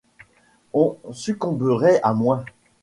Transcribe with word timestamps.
On 0.73 0.97
succomberait 1.11 1.99
à 2.01 2.15
moins! 2.15 2.43